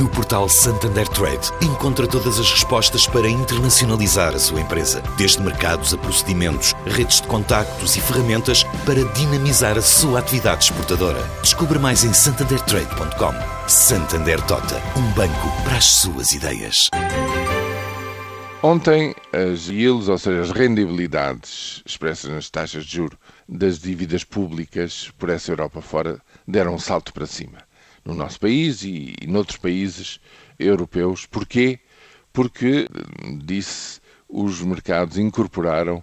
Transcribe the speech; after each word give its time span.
No 0.00 0.08
portal 0.08 0.48
Santander 0.48 1.06
Trade, 1.06 1.52
encontra 1.62 2.04
todas 2.04 2.40
as 2.40 2.50
respostas 2.50 3.06
para 3.06 3.28
internacionalizar 3.28 4.34
a 4.34 4.38
sua 4.40 4.60
empresa, 4.60 5.00
desde 5.16 5.40
mercados 5.40 5.94
a 5.94 5.98
procedimentos, 5.98 6.74
redes 6.84 7.20
de 7.20 7.28
contactos 7.28 7.94
e 7.94 8.00
ferramentas 8.00 8.64
para 8.84 9.04
dinamizar 9.12 9.78
a 9.78 9.82
sua 9.82 10.18
atividade 10.18 10.64
exportadora. 10.64 11.22
Descubra 11.42 11.78
mais 11.78 12.02
em 12.02 12.12
santandertrade.com. 12.12 13.68
Santander 13.68 14.40
Tota, 14.46 14.82
um 14.98 15.12
banco 15.12 15.62
para 15.62 15.76
as 15.76 15.84
suas 15.84 16.32
ideias. 16.32 16.88
Ontem, 18.64 19.14
as 19.32 19.68
yields, 19.68 20.08
ou 20.08 20.18
seja, 20.18 20.40
as 20.40 20.50
rendibilidades 20.50 21.82
expressas 21.86 22.32
nas 22.32 22.50
taxas 22.50 22.84
de 22.84 22.96
juro 22.96 23.16
das 23.48 23.78
dívidas 23.78 24.24
públicas 24.24 25.12
por 25.16 25.28
essa 25.28 25.52
Europa 25.52 25.80
fora, 25.80 26.18
deram 26.48 26.74
um 26.74 26.78
salto 26.80 27.12
para 27.12 27.26
cima 27.26 27.58
no 28.04 28.14
nosso 28.14 28.38
país 28.38 28.82
e, 28.82 29.14
e 29.20 29.26
noutros 29.26 29.56
países 29.56 30.20
europeus. 30.58 31.26
Porquê? 31.26 31.78
Porque, 32.32 32.88
disse, 33.44 34.00
os 34.28 34.60
mercados 34.60 35.16
incorporaram 35.16 36.02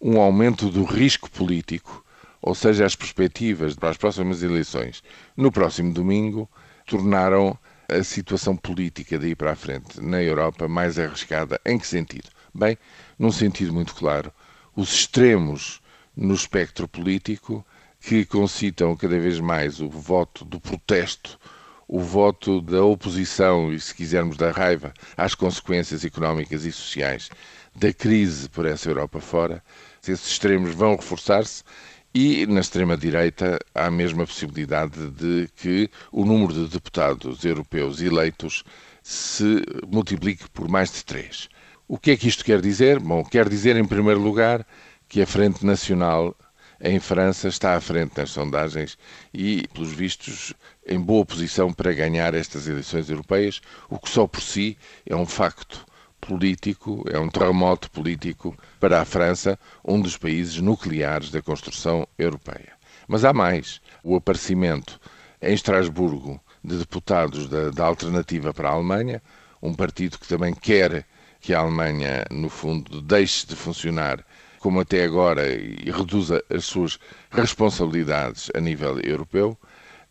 um 0.00 0.20
aumento 0.20 0.68
do 0.70 0.84
risco 0.84 1.30
político, 1.30 2.04
ou 2.40 2.54
seja, 2.54 2.84
as 2.84 2.96
perspectivas 2.96 3.74
para 3.74 3.90
as 3.90 3.96
próximas 3.96 4.42
eleições 4.42 5.02
no 5.36 5.52
próximo 5.52 5.92
domingo 5.92 6.48
tornaram 6.86 7.56
a 7.88 8.02
situação 8.02 8.56
política 8.56 9.18
daí 9.18 9.34
para 9.34 9.52
a 9.52 9.56
frente 9.56 10.00
na 10.00 10.22
Europa 10.22 10.66
mais 10.66 10.98
arriscada. 10.98 11.60
Em 11.64 11.78
que 11.78 11.86
sentido? 11.86 12.28
Bem, 12.54 12.76
num 13.18 13.30
sentido 13.30 13.72
muito 13.72 13.94
claro. 13.94 14.32
Os 14.74 14.92
extremos 14.92 15.80
no 16.16 16.34
espectro 16.34 16.88
político 16.88 17.64
que 18.02 18.24
concitam 18.24 18.96
cada 18.96 19.18
vez 19.18 19.38
mais 19.38 19.80
o 19.80 19.88
voto 19.88 20.44
do 20.44 20.60
protesto, 20.60 21.38
o 21.86 22.00
voto 22.00 22.60
da 22.60 22.82
oposição 22.82 23.72
e, 23.72 23.78
se 23.78 23.94
quisermos, 23.94 24.36
da 24.36 24.50
raiva 24.50 24.92
às 25.16 25.34
consequências 25.34 26.04
económicas 26.04 26.64
e 26.64 26.72
sociais 26.72 27.30
da 27.74 27.92
crise 27.92 28.48
por 28.48 28.66
essa 28.66 28.90
Europa 28.90 29.20
fora, 29.20 29.62
esses 30.02 30.26
extremos 30.26 30.74
vão 30.74 30.96
reforçar-se 30.96 31.62
e 32.14 32.44
na 32.46 32.60
extrema-direita 32.60 33.58
há 33.74 33.86
a 33.86 33.90
mesma 33.90 34.26
possibilidade 34.26 35.10
de 35.12 35.48
que 35.56 35.88
o 36.10 36.24
número 36.24 36.52
de 36.52 36.68
deputados 36.68 37.44
europeus 37.44 38.02
eleitos 38.02 38.64
se 39.02 39.62
multiplique 39.86 40.50
por 40.50 40.68
mais 40.68 40.92
de 40.92 41.04
três. 41.04 41.48
O 41.88 41.98
que 41.98 42.10
é 42.10 42.16
que 42.16 42.28
isto 42.28 42.44
quer 42.44 42.60
dizer? 42.60 42.98
Bom, 42.98 43.24
quer 43.24 43.48
dizer, 43.48 43.76
em 43.76 43.84
primeiro 43.84 44.20
lugar, 44.20 44.66
que 45.08 45.22
a 45.22 45.26
Frente 45.26 45.64
Nacional 45.64 46.36
em 46.82 46.98
França 46.98 47.46
está 47.46 47.76
à 47.76 47.80
frente 47.80 48.18
nas 48.18 48.30
sondagens 48.30 48.98
e, 49.32 49.68
pelos 49.72 49.92
vistos, 49.92 50.52
em 50.84 50.98
boa 50.98 51.24
posição 51.24 51.72
para 51.72 51.92
ganhar 51.92 52.34
estas 52.34 52.66
eleições 52.66 53.08
europeias, 53.08 53.60
o 53.88 54.00
que 54.00 54.10
só 54.10 54.26
por 54.26 54.40
si 54.42 54.76
é 55.06 55.14
um 55.14 55.24
facto 55.24 55.86
político, 56.20 57.04
é 57.08 57.18
um 57.20 57.28
terremoto 57.28 57.88
político 57.88 58.56
para 58.80 59.00
a 59.00 59.04
França, 59.04 59.56
um 59.84 60.00
dos 60.00 60.16
países 60.16 60.60
nucleares 60.60 61.30
da 61.30 61.40
construção 61.40 62.06
europeia. 62.18 62.72
Mas 63.06 63.24
há 63.24 63.32
mais. 63.32 63.80
O 64.02 64.16
aparecimento 64.16 65.00
em 65.40 65.54
Estrasburgo 65.54 66.40
de 66.64 66.78
deputados 66.78 67.48
da, 67.48 67.70
da 67.70 67.84
Alternativa 67.84 68.52
para 68.52 68.68
a 68.68 68.72
Alemanha, 68.72 69.22
um 69.62 69.72
partido 69.72 70.18
que 70.18 70.26
também 70.26 70.52
quer 70.52 71.06
que 71.40 71.54
a 71.54 71.60
Alemanha, 71.60 72.24
no 72.30 72.48
fundo, 72.48 73.00
deixe 73.00 73.46
de 73.46 73.54
funcionar 73.54 74.24
como 74.62 74.80
até 74.80 75.04
agora 75.04 75.52
e 75.52 75.90
reduza 75.90 76.42
as 76.48 76.64
suas 76.64 76.98
responsabilidades 77.32 78.48
a 78.54 78.60
nível 78.60 79.00
europeu. 79.00 79.58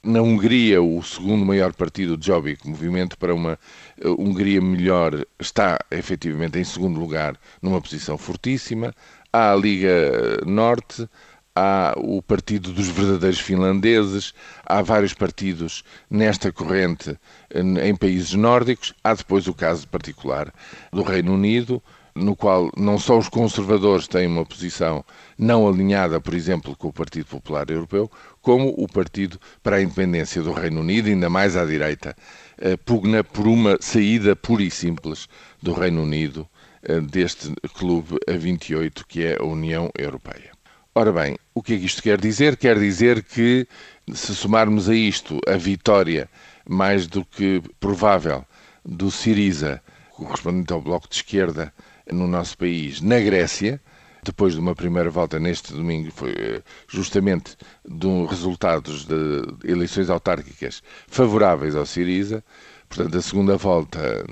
Na 0.03 0.21
Hungria, 0.21 0.81
o 0.81 1.01
segundo 1.01 1.45
maior 1.45 1.73
partido, 1.73 2.15
o 2.15 2.21
Jobbik, 2.21 2.67
Movimento 2.67 3.17
para 3.17 3.33
uma 3.33 3.57
eh, 3.97 4.09
Hungria 4.09 4.59
Melhor, 4.59 5.25
está 5.39 5.79
efetivamente 5.89 6.59
em 6.59 6.63
segundo 6.65 6.99
lugar, 6.99 7.39
numa 7.61 7.79
posição 7.79 8.17
fortíssima. 8.17 8.93
Há 9.31 9.53
a 9.53 9.55
Liga 9.55 10.41
Norte, 10.45 11.07
há 11.55 11.93
o 11.97 12.21
Partido 12.21 12.73
dos 12.73 12.89
Verdadeiros 12.89 13.39
Finlandeses, 13.39 14.33
há 14.65 14.81
vários 14.81 15.13
partidos 15.13 15.83
nesta 16.09 16.51
corrente 16.51 17.17
eh, 17.51 17.87
em 17.87 17.95
países 17.95 18.33
nórdicos. 18.33 18.93
Há 19.01 19.13
depois 19.13 19.47
o 19.47 19.53
caso 19.53 19.87
particular 19.87 20.51
do 20.91 21.03
Reino 21.03 21.35
Unido, 21.35 21.81
no 22.15 22.35
qual 22.35 22.69
não 22.77 22.97
só 22.97 23.17
os 23.17 23.29
conservadores 23.29 24.07
têm 24.07 24.27
uma 24.27 24.45
posição 24.45 25.03
não 25.37 25.67
alinhada, 25.67 26.19
por 26.19 26.33
exemplo, 26.33 26.75
com 26.75 26.89
o 26.89 26.93
Partido 26.93 27.25
Popular 27.25 27.69
Europeu, 27.69 28.09
como 28.41 28.73
o 28.77 28.87
Partido 28.87 29.39
para 29.63 29.77
a 29.77 29.81
Independência 29.81 30.41
do 30.41 30.51
Reino 30.51 30.81
Unido, 30.81 31.07
ainda 31.07 31.29
mais 31.29 31.55
à 31.55 31.65
direita, 31.65 32.15
eh, 32.57 32.77
pugna 32.77 33.23
por 33.23 33.47
uma 33.47 33.77
saída 33.79 34.35
pura 34.35 34.63
e 34.63 34.71
simples 34.71 35.27
do 35.61 35.73
Reino 35.73 36.03
Unido 36.03 36.47
eh, 36.83 36.99
deste 36.99 37.53
clube 37.75 38.17
a 38.27 38.33
28 38.33 39.05
que 39.07 39.23
é 39.23 39.37
a 39.39 39.43
União 39.43 39.89
Europeia. 39.97 40.51
Ora 40.93 41.11
bem, 41.11 41.37
o 41.55 41.63
que 41.63 41.75
é 41.75 41.77
que 41.77 41.85
isto 41.85 42.03
quer 42.03 42.19
dizer? 42.19 42.57
Quer 42.57 42.77
dizer 42.77 43.23
que, 43.23 43.65
se 44.13 44.35
somarmos 44.35 44.89
a 44.89 44.95
isto 44.95 45.39
a 45.47 45.55
vitória 45.55 46.29
mais 46.67 47.07
do 47.07 47.23
que 47.23 47.61
provável 47.79 48.45
do 48.83 49.09
Siriza, 49.09 49.81
correspondente 50.09 50.73
ao 50.73 50.81
Bloco 50.81 51.07
de 51.07 51.15
Esquerda, 51.15 51.73
no 52.11 52.27
nosso 52.27 52.57
país, 52.57 53.01
na 53.01 53.19
Grécia, 53.19 53.81
depois 54.23 54.53
de 54.53 54.59
uma 54.59 54.75
primeira 54.75 55.09
volta 55.09 55.39
neste 55.39 55.73
domingo, 55.73 56.11
foi 56.11 56.31
eh, 56.31 56.61
justamente 56.87 57.57
de 57.87 58.25
resultados 58.27 59.05
de 59.05 59.41
eleições 59.63 60.09
autárquicas 60.09 60.83
favoráveis 61.07 61.75
ao 61.75 61.85
Siriza. 61.85 62.43
Portanto, 62.87 63.17
a 63.17 63.21
segunda 63.21 63.55
volta, 63.55 64.25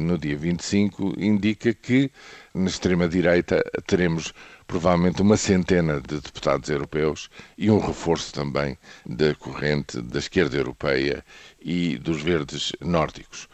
no 0.00 0.16
dia 0.16 0.36
25, 0.36 1.14
indica 1.18 1.74
que 1.74 2.12
na 2.54 2.68
extrema-direita 2.68 3.60
teremos 3.86 4.32
provavelmente 4.68 5.20
uma 5.20 5.36
centena 5.36 6.00
de 6.00 6.20
deputados 6.20 6.70
europeus 6.70 7.28
e 7.56 7.68
um 7.70 7.80
reforço 7.80 8.32
também 8.32 8.78
da 9.04 9.34
corrente 9.34 10.00
da 10.00 10.20
esquerda 10.20 10.56
europeia 10.56 11.24
e 11.60 11.98
dos 11.98 12.22
verdes 12.22 12.72
nórdicos. 12.80 13.48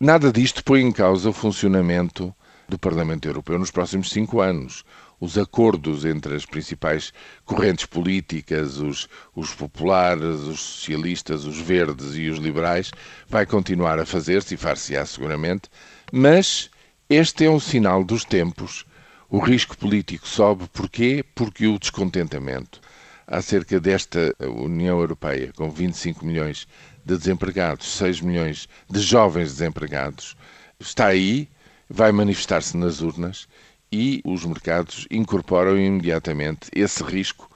Nada 0.00 0.32
disto 0.32 0.64
põe 0.64 0.80
em 0.80 0.90
causa 0.90 1.28
o 1.28 1.32
funcionamento 1.32 2.34
do 2.72 2.78
Parlamento 2.78 3.28
Europeu 3.28 3.58
nos 3.58 3.70
próximos 3.70 4.10
cinco 4.10 4.40
anos. 4.40 4.82
Os 5.20 5.36
acordos 5.36 6.06
entre 6.06 6.34
as 6.34 6.46
principais 6.46 7.12
correntes 7.44 7.84
políticas, 7.84 8.78
os, 8.78 9.08
os 9.36 9.54
populares, 9.54 10.40
os 10.40 10.58
socialistas, 10.58 11.44
os 11.44 11.58
verdes 11.58 12.14
e 12.16 12.30
os 12.30 12.38
liberais, 12.38 12.90
vai 13.28 13.44
continuar 13.44 13.98
a 13.98 14.06
fazer-se 14.06 14.54
e 14.54 14.56
far-se-á 14.56 15.04
seguramente, 15.04 15.68
mas 16.10 16.70
este 17.10 17.44
é 17.44 17.50
um 17.50 17.60
sinal 17.60 18.02
dos 18.02 18.24
tempos. 18.24 18.86
O 19.28 19.38
risco 19.38 19.76
político 19.76 20.26
sobe. 20.26 20.66
Porquê? 20.72 21.22
Porque 21.34 21.66
o 21.66 21.78
descontentamento 21.78 22.80
acerca 23.26 23.78
desta 23.78 24.34
União 24.40 24.98
Europeia, 24.98 25.52
com 25.54 25.70
25 25.70 26.24
milhões 26.24 26.66
de 27.04 27.18
desempregados, 27.18 27.86
6 27.98 28.22
milhões 28.22 28.66
de 28.90 29.00
jovens 29.00 29.52
desempregados, 29.52 30.36
está 30.80 31.08
aí 31.08 31.48
vai 31.92 32.10
manifestar-se 32.10 32.74
nas 32.74 33.02
urnas 33.02 33.46
e 33.92 34.22
os 34.24 34.46
mercados 34.46 35.06
incorporam 35.10 35.78
imediatamente 35.78 36.70
esse 36.74 37.04
risco, 37.04 37.50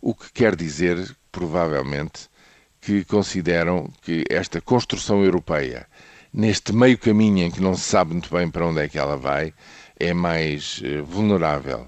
o 0.00 0.12
que 0.12 0.32
quer 0.32 0.56
dizer, 0.56 1.16
provavelmente, 1.30 2.28
que 2.80 3.04
consideram 3.04 3.88
que 4.02 4.24
esta 4.28 4.60
construção 4.60 5.24
europeia, 5.24 5.86
neste 6.32 6.72
meio 6.72 6.98
caminho 6.98 7.46
em 7.46 7.50
que 7.50 7.62
não 7.62 7.76
se 7.76 7.82
sabe 7.82 8.12
muito 8.12 8.28
bem 8.28 8.50
para 8.50 8.66
onde 8.66 8.80
é 8.80 8.88
que 8.88 8.98
ela 8.98 9.16
vai, 9.16 9.54
é 9.98 10.12
mais 10.12 10.80
eh, 10.84 11.00
vulnerável 11.00 11.86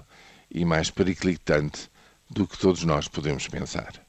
e 0.49 0.63
mais 0.63 0.89
periclitante 0.89 1.91
do 2.29 2.47
que 2.47 2.57
todos 2.57 2.85
nós 2.85 3.09
podemos 3.09 3.45
pensar. 3.49 4.01